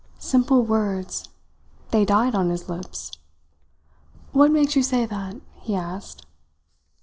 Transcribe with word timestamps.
Simple 0.17 0.63
words! 0.63 1.29
They 1.91 2.05
died 2.05 2.33
on 2.33 2.49
his 2.49 2.67
lips. 2.67 3.11
"What 4.31 4.49
makes 4.49 4.75
you 4.75 4.81
say 4.81 5.05
that?" 5.05 5.35
he 5.61 5.75
asked. 5.75 6.25